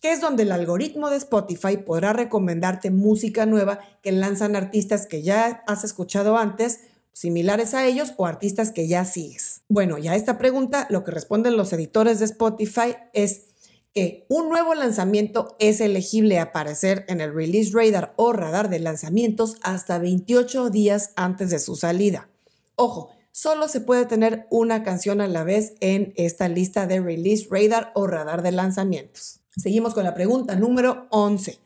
que 0.00 0.12
es 0.12 0.20
donde 0.20 0.44
el 0.44 0.52
algoritmo 0.52 1.10
de 1.10 1.16
Spotify 1.16 1.76
podrá 1.78 2.12
recomendarte 2.12 2.90
música 2.90 3.46
nueva 3.46 3.80
que 4.02 4.12
lanzan 4.12 4.56
artistas 4.56 5.06
que 5.06 5.22
ya 5.22 5.62
has 5.66 5.84
escuchado 5.84 6.36
antes, 6.36 6.80
similares 7.12 7.74
a 7.74 7.86
ellos 7.86 8.14
o 8.16 8.26
artistas 8.26 8.72
que 8.72 8.88
ya 8.88 9.04
sigues. 9.04 9.51
Bueno, 9.68 9.98
y 9.98 10.08
a 10.08 10.16
esta 10.16 10.38
pregunta 10.38 10.86
lo 10.90 11.04
que 11.04 11.10
responden 11.10 11.56
los 11.56 11.72
editores 11.72 12.18
de 12.18 12.26
Spotify 12.26 12.96
es 13.12 13.46
que 13.94 14.26
un 14.28 14.48
nuevo 14.48 14.74
lanzamiento 14.74 15.56
es 15.58 15.80
elegible 15.80 16.38
a 16.38 16.44
aparecer 16.44 17.04
en 17.08 17.20
el 17.20 17.34
Release 17.34 17.70
Radar 17.72 18.14
o 18.16 18.32
radar 18.32 18.70
de 18.70 18.78
lanzamientos 18.78 19.56
hasta 19.62 19.98
28 19.98 20.70
días 20.70 21.12
antes 21.16 21.50
de 21.50 21.58
su 21.58 21.76
salida. 21.76 22.28
Ojo, 22.74 23.10
solo 23.32 23.68
se 23.68 23.80
puede 23.80 24.06
tener 24.06 24.46
una 24.50 24.82
canción 24.82 25.20
a 25.20 25.28
la 25.28 25.44
vez 25.44 25.74
en 25.80 26.14
esta 26.16 26.48
lista 26.48 26.86
de 26.86 27.00
Release 27.00 27.46
Radar 27.50 27.92
o 27.94 28.06
radar 28.06 28.42
de 28.42 28.52
lanzamientos. 28.52 29.40
Seguimos 29.56 29.92
con 29.92 30.04
la 30.04 30.14
pregunta 30.14 30.56
número 30.56 31.06
11. 31.10 31.58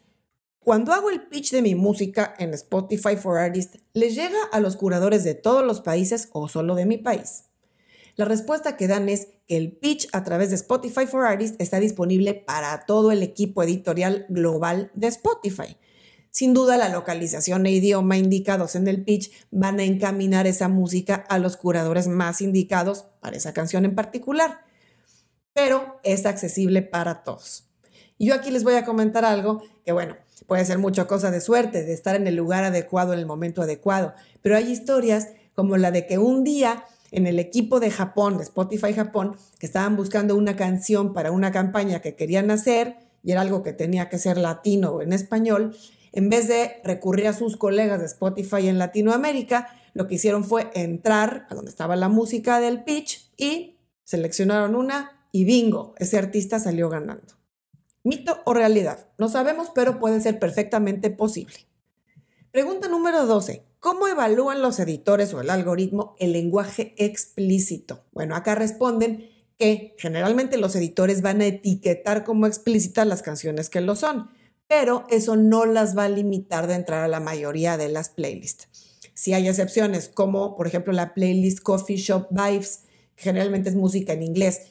Cuando 0.58 0.92
hago 0.92 1.10
el 1.10 1.28
pitch 1.28 1.52
de 1.52 1.62
mi 1.62 1.76
música 1.76 2.34
en 2.38 2.52
Spotify 2.54 3.14
for 3.14 3.38
Artists, 3.38 3.78
¿les 3.92 4.16
llega 4.16 4.38
a 4.50 4.58
los 4.58 4.74
curadores 4.74 5.22
de 5.22 5.34
todos 5.34 5.64
los 5.64 5.80
países 5.80 6.28
o 6.32 6.48
solo 6.48 6.74
de 6.74 6.86
mi 6.86 6.98
país? 6.98 7.44
La 8.16 8.24
respuesta 8.24 8.78
que 8.78 8.88
dan 8.88 9.10
es 9.10 9.28
que 9.46 9.58
el 9.58 9.72
pitch 9.72 10.08
a 10.12 10.24
través 10.24 10.48
de 10.48 10.56
Spotify 10.56 11.06
for 11.06 11.26
Artists 11.26 11.56
está 11.58 11.80
disponible 11.80 12.32
para 12.32 12.86
todo 12.86 13.12
el 13.12 13.22
equipo 13.22 13.62
editorial 13.62 14.24
global 14.30 14.90
de 14.94 15.08
Spotify. 15.08 15.76
Sin 16.30 16.54
duda, 16.54 16.78
la 16.78 16.88
localización 16.88 17.66
e 17.66 17.72
idioma 17.72 18.16
indicados 18.16 18.74
en 18.74 18.88
el 18.88 19.04
pitch 19.04 19.30
van 19.50 19.80
a 19.80 19.84
encaminar 19.84 20.46
esa 20.46 20.68
música 20.68 21.24
a 21.28 21.38
los 21.38 21.58
curadores 21.58 22.08
más 22.08 22.40
indicados 22.40 23.04
para 23.20 23.36
esa 23.36 23.52
canción 23.52 23.84
en 23.84 23.94
particular, 23.94 24.60
pero 25.52 26.00
es 26.02 26.24
accesible 26.24 26.80
para 26.80 27.22
todos. 27.22 27.68
Yo 28.18 28.34
aquí 28.34 28.50
les 28.50 28.64
voy 28.64 28.74
a 28.74 28.86
comentar 28.86 29.26
algo 29.26 29.62
que, 29.84 29.92
bueno, 29.92 30.16
puede 30.46 30.64
ser 30.64 30.78
mucha 30.78 31.06
cosa 31.06 31.30
de 31.30 31.42
suerte, 31.42 31.84
de 31.84 31.92
estar 31.92 32.16
en 32.16 32.26
el 32.26 32.36
lugar 32.36 32.64
adecuado 32.64 33.12
en 33.12 33.18
el 33.18 33.26
momento 33.26 33.60
adecuado, 33.60 34.14
pero 34.40 34.56
hay 34.56 34.70
historias 34.70 35.28
como 35.54 35.76
la 35.76 35.90
de 35.90 36.06
que 36.06 36.18
un 36.18 36.44
día 36.44 36.84
en 37.10 37.26
el 37.26 37.38
equipo 37.38 37.80
de 37.80 37.90
Japón, 37.90 38.38
de 38.38 38.44
Spotify 38.44 38.92
Japón, 38.92 39.36
que 39.58 39.66
estaban 39.66 39.96
buscando 39.96 40.36
una 40.36 40.56
canción 40.56 41.12
para 41.12 41.32
una 41.32 41.52
campaña 41.52 42.00
que 42.00 42.16
querían 42.16 42.50
hacer 42.50 42.96
y 43.22 43.32
era 43.32 43.40
algo 43.40 43.62
que 43.62 43.72
tenía 43.72 44.08
que 44.08 44.18
ser 44.18 44.38
latino 44.38 44.90
o 44.90 45.02
en 45.02 45.12
español, 45.12 45.76
en 46.12 46.30
vez 46.30 46.48
de 46.48 46.80
recurrir 46.84 47.26
a 47.26 47.32
sus 47.32 47.56
colegas 47.56 48.00
de 48.00 48.06
Spotify 48.06 48.68
en 48.68 48.78
Latinoamérica, 48.78 49.68
lo 49.94 50.06
que 50.06 50.14
hicieron 50.14 50.44
fue 50.44 50.70
entrar 50.74 51.46
a 51.50 51.54
donde 51.54 51.70
estaba 51.70 51.96
la 51.96 52.08
música 52.08 52.60
del 52.60 52.84
pitch 52.84 53.32
y 53.36 53.78
seleccionaron 54.04 54.74
una 54.74 55.26
y 55.32 55.44
bingo, 55.44 55.94
ese 55.98 56.16
artista 56.16 56.58
salió 56.58 56.88
ganando. 56.88 57.34
Mito 58.04 58.40
o 58.44 58.54
realidad, 58.54 59.08
no 59.18 59.28
sabemos, 59.28 59.70
pero 59.74 59.98
puede 59.98 60.20
ser 60.20 60.38
perfectamente 60.38 61.10
posible. 61.10 61.66
Pregunta 62.52 62.88
número 62.88 63.26
12. 63.26 63.64
¿Cómo 63.86 64.08
evalúan 64.08 64.62
los 64.62 64.80
editores 64.80 65.32
o 65.32 65.40
el 65.40 65.48
algoritmo 65.48 66.16
el 66.18 66.32
lenguaje 66.32 66.92
explícito? 66.98 68.02
Bueno, 68.10 68.34
acá 68.34 68.56
responden 68.56 69.30
que 69.60 69.94
generalmente 69.96 70.58
los 70.58 70.74
editores 70.74 71.22
van 71.22 71.40
a 71.40 71.46
etiquetar 71.46 72.24
como 72.24 72.48
explícitas 72.48 73.06
las 73.06 73.22
canciones 73.22 73.70
que 73.70 73.80
lo 73.80 73.94
son, 73.94 74.28
pero 74.66 75.04
eso 75.08 75.36
no 75.36 75.66
las 75.66 75.96
va 75.96 76.06
a 76.06 76.08
limitar 76.08 76.66
de 76.66 76.74
entrar 76.74 77.04
a 77.04 77.06
la 77.06 77.20
mayoría 77.20 77.76
de 77.76 77.88
las 77.88 78.08
playlists. 78.08 78.66
Si 79.14 79.34
hay 79.34 79.46
excepciones, 79.46 80.08
como 80.08 80.56
por 80.56 80.66
ejemplo 80.66 80.92
la 80.92 81.14
playlist 81.14 81.60
Coffee 81.60 81.96
Shop 81.96 82.26
Vibes, 82.30 82.86
que 83.14 83.22
generalmente 83.22 83.68
es 83.68 83.76
música 83.76 84.14
en 84.14 84.24
inglés, 84.24 84.62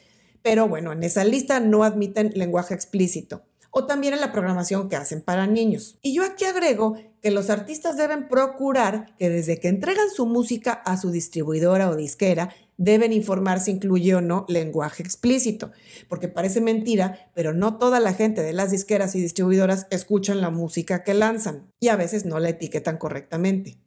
pero 0.42 0.68
bueno, 0.68 0.92
en 0.92 1.04
esa 1.04 1.24
lista 1.24 1.62
no 1.62 1.86
admiten 1.86 2.34
lenguaje 2.36 2.74
explícito 2.74 3.44
o 3.78 3.86
también 3.86 4.14
en 4.14 4.22
la 4.22 4.32
programación 4.32 4.88
que 4.88 4.96
hacen 4.96 5.22
para 5.22 5.48
niños. 5.48 5.98
Y 6.02 6.14
yo 6.14 6.24
aquí 6.24 6.46
agrego 6.46 6.96
que 7.22 7.30
los 7.30 7.50
artistas 7.50 7.98
deben 7.98 8.30
procurar 8.30 9.14
que 9.18 9.30
desde 9.30 9.60
que 9.60 9.68
entregan 9.68 10.10
su 10.10 10.26
música 10.26 10.72
a 10.72 10.96
su 10.96 11.12
distribuidora 11.12 11.90
o 11.90 11.98
disquera, 11.98 12.56
deben 12.78 13.12
informar 13.12 13.60
si 13.60 13.72
incluye 13.72 14.16
o 14.16 14.22
no 14.22 14.46
lenguaje 14.48 15.04
explícito, 15.04 15.74
porque 16.08 16.30
parece 16.30 16.62
mentira, 16.62 17.30
pero 17.34 17.52
no 17.52 17.78
toda 17.78 18.00
la 18.00 18.14
gente 18.14 18.44
de 18.44 18.54
las 18.54 18.72
disqueras 18.72 19.14
y 19.14 19.22
distribuidoras 19.22 19.88
escuchan 19.90 20.40
la 20.40 20.52
música 20.52 21.04
que 21.04 21.14
lanzan 21.14 21.70
y 21.82 21.90
a 21.90 21.98
veces 21.98 22.24
no 22.26 22.40
la 22.40 22.50
etiquetan 22.50 22.98
correctamente. 22.98 23.78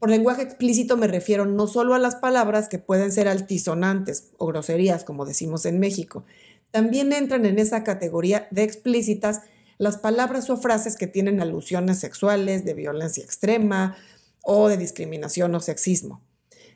Por 0.00 0.10
lenguaje 0.10 0.42
explícito 0.42 0.96
me 0.96 1.06
refiero 1.06 1.46
no 1.46 1.68
solo 1.68 1.94
a 1.94 2.00
las 2.00 2.16
palabras 2.16 2.68
que 2.68 2.78
pueden 2.78 3.12
ser 3.12 3.28
altisonantes 3.28 4.32
o 4.38 4.46
groserías, 4.46 5.04
como 5.04 5.24
decimos 5.24 5.66
en 5.66 5.78
México, 5.78 6.24
también 6.70 7.12
entran 7.12 7.46
en 7.46 7.58
esa 7.58 7.84
categoría 7.84 8.48
de 8.50 8.62
explícitas 8.62 9.40
las 9.78 9.96
palabras 9.96 10.50
o 10.50 10.56
frases 10.56 10.96
que 10.96 11.06
tienen 11.06 11.40
alusiones 11.40 11.98
sexuales, 11.98 12.64
de 12.64 12.74
violencia 12.74 13.24
extrema 13.24 13.96
o 14.42 14.68
de 14.68 14.76
discriminación 14.76 15.54
o 15.54 15.60
sexismo. 15.60 16.22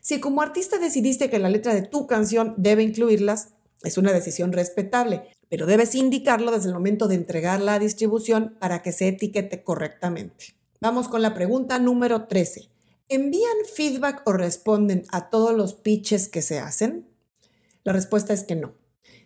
Si 0.00 0.20
como 0.20 0.42
artista 0.42 0.78
decidiste 0.78 1.30
que 1.30 1.38
la 1.38 1.50
letra 1.50 1.74
de 1.74 1.82
tu 1.82 2.06
canción 2.06 2.54
debe 2.56 2.82
incluirlas, 2.82 3.48
es 3.82 3.98
una 3.98 4.12
decisión 4.12 4.52
respetable, 4.52 5.22
pero 5.48 5.66
debes 5.66 5.94
indicarlo 5.94 6.50
desde 6.50 6.68
el 6.68 6.74
momento 6.74 7.08
de 7.08 7.14
entregar 7.14 7.60
la 7.60 7.78
distribución 7.78 8.56
para 8.58 8.82
que 8.82 8.92
se 8.92 9.08
etiquete 9.08 9.62
correctamente. 9.62 10.54
Vamos 10.80 11.08
con 11.08 11.22
la 11.22 11.34
pregunta 11.34 11.78
número 11.78 12.26
13. 12.26 12.68
¿Envían 13.08 13.56
feedback 13.74 14.22
o 14.24 14.32
responden 14.32 15.04
a 15.10 15.28
todos 15.30 15.54
los 15.54 15.74
pitches 15.74 16.28
que 16.28 16.42
se 16.42 16.58
hacen? 16.58 17.06
La 17.84 17.92
respuesta 17.92 18.32
es 18.32 18.44
que 18.44 18.56
no. 18.56 18.74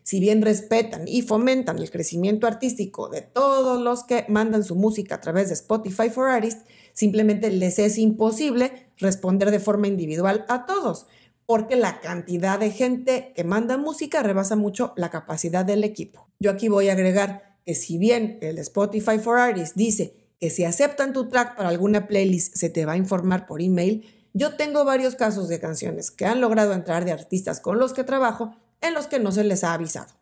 Si 0.09 0.21
bien 0.21 0.41
respetan 0.41 1.07
y 1.07 1.21
fomentan 1.21 1.79
el 1.81 1.91
crecimiento 1.91 2.47
artístico 2.47 3.11
de 3.11 3.21
todos 3.21 3.79
los 3.83 4.05
que 4.05 4.25
mandan 4.31 4.65
su 4.65 4.75
música 4.75 5.17
a 5.17 5.21
través 5.21 5.49
de 5.49 5.53
Spotify 5.53 6.09
for 6.09 6.31
Artists, 6.31 6.65
simplemente 6.95 7.51
les 7.51 7.79
es 7.79 7.99
imposible 7.99 8.89
responder 8.97 9.51
de 9.51 9.61
forma 9.61 9.87
individual 9.87 10.47
a 10.49 10.65
todos, 10.65 11.09
porque 11.45 11.77
la 11.77 12.01
cantidad 12.01 12.59
de 12.59 12.71
gente 12.71 13.35
que 13.37 13.45
manda 13.45 13.77
música 13.77 14.23
rebasa 14.23 14.57
mucho 14.57 14.95
la 14.97 15.11
capacidad 15.11 15.67
del 15.67 15.85
equipo. 15.85 16.27
Yo 16.39 16.53
aquí 16.53 16.69
voy 16.69 16.89
a 16.89 16.93
agregar 16.93 17.59
que 17.67 17.75
si 17.75 17.99
bien 17.99 18.39
el 18.41 18.57
Spotify 18.61 19.19
for 19.19 19.39
Artists 19.39 19.77
dice 19.77 20.15
que 20.41 20.49
si 20.49 20.65
aceptan 20.65 21.13
tu 21.13 21.29
track 21.29 21.55
para 21.55 21.69
alguna 21.69 22.07
playlist 22.07 22.57
se 22.57 22.71
te 22.71 22.87
va 22.87 22.93
a 22.93 22.97
informar 22.97 23.47
por 23.47 23.61
email, 23.61 24.07
yo 24.33 24.57
tengo 24.57 24.87
varios 24.87 25.17
casos 25.17 25.49
de 25.49 25.61
canciones 25.61 26.11
que 26.11 26.25
han 26.25 26.41
logrado 26.41 26.73
entrar 26.73 27.05
de 27.05 27.13
artistas 27.13 27.61
con 27.61 27.79
los 27.79 27.93
que 27.93 28.05
trabajo 28.05 28.55
en 28.81 28.95
los 28.95 29.07
que 29.07 29.19
no 29.19 29.33
se 29.33 29.45
les 29.45 29.65
ha 29.65 29.75
avisado. 29.75 30.15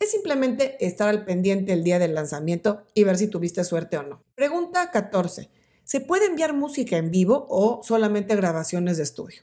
Es 0.00 0.10
simplemente 0.10 0.84
estar 0.84 1.08
al 1.08 1.24
pendiente 1.24 1.72
el 1.72 1.84
día 1.84 1.98
del 1.98 2.14
lanzamiento 2.14 2.82
y 2.94 3.04
ver 3.04 3.16
si 3.16 3.28
tuviste 3.28 3.64
suerte 3.64 3.96
o 3.96 4.02
no. 4.02 4.22
Pregunta 4.34 4.90
14. 4.90 5.50
¿Se 5.84 6.00
puede 6.00 6.26
enviar 6.26 6.52
música 6.52 6.96
en 6.96 7.10
vivo 7.10 7.46
o 7.48 7.80
solamente 7.82 8.36
grabaciones 8.36 8.96
de 8.96 9.04
estudio? 9.04 9.42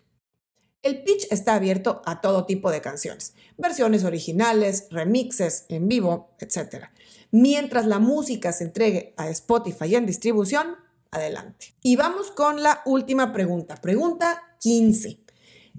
El 0.81 1.03
pitch 1.03 1.27
está 1.29 1.53
abierto 1.53 2.01
a 2.05 2.21
todo 2.21 2.45
tipo 2.45 2.71
de 2.71 2.81
canciones, 2.81 3.35
versiones 3.57 4.03
originales, 4.03 4.87
remixes, 4.89 5.65
en 5.69 5.87
vivo, 5.87 6.35
etc. 6.39 6.85
Mientras 7.29 7.85
la 7.85 7.99
música 7.99 8.51
se 8.51 8.63
entregue 8.63 9.13
a 9.15 9.29
Spotify 9.29 9.95
en 9.95 10.07
distribución, 10.07 10.75
adelante. 11.11 11.75
Y 11.83 11.97
vamos 11.97 12.31
con 12.31 12.63
la 12.63 12.81
última 12.85 13.31
pregunta. 13.31 13.75
Pregunta 13.75 14.41
15. 14.59 15.20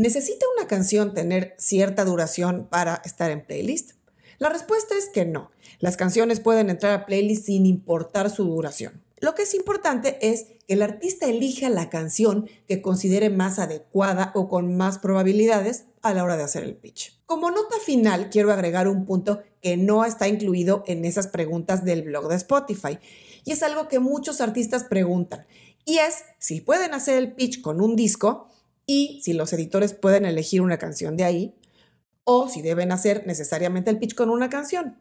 ¿Necesita 0.02 0.46
una 0.56 0.66
canción 0.66 1.14
tener 1.14 1.54
cierta 1.58 2.04
duración 2.04 2.66
para 2.68 3.00
estar 3.04 3.30
en 3.30 3.46
playlist? 3.46 3.92
La 4.38 4.48
respuesta 4.48 4.96
es 4.98 5.08
que 5.08 5.24
no. 5.24 5.52
Las 5.78 5.96
canciones 5.96 6.40
pueden 6.40 6.70
entrar 6.70 6.92
a 6.92 7.06
playlist 7.06 7.46
sin 7.46 7.66
importar 7.66 8.28
su 8.28 8.42
duración. 8.42 9.00
Lo 9.20 9.36
que 9.36 9.42
es 9.42 9.54
importante 9.54 10.18
es 10.20 10.46
que 10.66 10.74
el 10.74 10.82
artista 10.82 11.26
elija 11.26 11.70
la 11.70 11.88
canción 11.88 12.48
que 12.66 12.82
considere 12.82 13.30
más 13.30 13.60
adecuada 13.60 14.32
o 14.34 14.48
con 14.48 14.76
más 14.76 14.98
probabilidades 14.98 15.84
a 16.02 16.12
la 16.12 16.24
hora 16.24 16.36
de 16.36 16.42
hacer 16.42 16.64
el 16.64 16.74
pitch. 16.74 17.16
Como 17.26 17.52
nota 17.52 17.76
final, 17.86 18.28
quiero 18.28 18.52
agregar 18.52 18.88
un 18.88 19.06
punto 19.06 19.44
que 19.60 19.76
no 19.76 20.04
está 20.04 20.26
incluido 20.26 20.82
en 20.88 21.04
esas 21.04 21.28
preguntas 21.28 21.84
del 21.84 22.02
blog 22.02 22.26
de 22.26 22.34
Spotify. 22.34 22.98
Y 23.44 23.52
es 23.52 23.62
algo 23.62 23.86
que 23.86 24.00
muchos 24.00 24.40
artistas 24.40 24.82
preguntan. 24.82 25.46
Y 25.84 25.98
es 25.98 26.24
si 26.40 26.60
pueden 26.60 26.92
hacer 26.92 27.18
el 27.18 27.34
pitch 27.34 27.60
con 27.60 27.80
un 27.80 27.94
disco 27.94 28.48
y 28.86 29.20
si 29.22 29.32
los 29.32 29.52
editores 29.52 29.94
pueden 29.94 30.24
elegir 30.24 30.60
una 30.60 30.78
canción 30.78 31.16
de 31.16 31.24
ahí 31.24 31.54
o 32.24 32.48
si 32.48 32.62
deben 32.62 32.92
hacer 32.92 33.26
necesariamente 33.26 33.90
el 33.90 33.98
pitch 33.98 34.14
con 34.14 34.30
una 34.30 34.48
canción. 34.48 34.96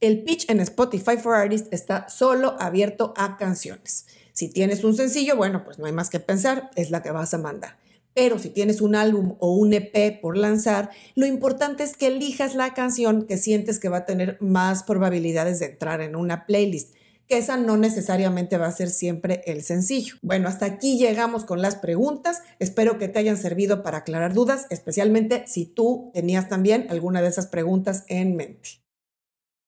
El 0.00 0.22
pitch 0.22 0.48
en 0.48 0.60
Spotify 0.60 1.16
for 1.18 1.34
Artists 1.34 1.68
está 1.72 2.08
solo 2.08 2.56
abierto 2.58 3.12
a 3.16 3.36
canciones. 3.36 4.06
Si 4.32 4.48
tienes 4.48 4.84
un 4.84 4.94
sencillo, 4.94 5.36
bueno, 5.36 5.64
pues 5.64 5.78
no 5.78 5.86
hay 5.86 5.92
más 5.92 6.08
que 6.08 6.20
pensar, 6.20 6.70
es 6.76 6.90
la 6.90 7.02
que 7.02 7.10
vas 7.10 7.34
a 7.34 7.38
mandar. 7.38 7.76
Pero 8.14 8.38
si 8.38 8.48
tienes 8.48 8.80
un 8.80 8.94
álbum 8.94 9.36
o 9.38 9.54
un 9.54 9.72
EP 9.72 10.20
por 10.20 10.36
lanzar, 10.36 10.90
lo 11.14 11.26
importante 11.26 11.84
es 11.84 11.96
que 11.96 12.08
elijas 12.08 12.54
la 12.54 12.74
canción 12.74 13.26
que 13.26 13.36
sientes 13.36 13.78
que 13.78 13.88
va 13.88 13.98
a 13.98 14.06
tener 14.06 14.38
más 14.40 14.82
probabilidades 14.82 15.60
de 15.60 15.66
entrar 15.66 16.00
en 16.00 16.16
una 16.16 16.46
playlist 16.46 16.94
que 17.30 17.38
esa 17.38 17.56
no 17.56 17.76
necesariamente 17.76 18.58
va 18.58 18.66
a 18.66 18.72
ser 18.72 18.90
siempre 18.90 19.42
el 19.46 19.62
sencillo. 19.62 20.16
Bueno, 20.20 20.48
hasta 20.48 20.66
aquí 20.66 20.98
llegamos 20.98 21.44
con 21.44 21.62
las 21.62 21.76
preguntas. 21.76 22.42
Espero 22.58 22.98
que 22.98 23.06
te 23.06 23.20
hayan 23.20 23.36
servido 23.36 23.84
para 23.84 23.98
aclarar 23.98 24.34
dudas, 24.34 24.66
especialmente 24.68 25.44
si 25.46 25.64
tú 25.64 26.10
tenías 26.12 26.48
también 26.48 26.88
alguna 26.90 27.22
de 27.22 27.28
esas 27.28 27.46
preguntas 27.46 28.04
en 28.08 28.34
mente. 28.34 28.82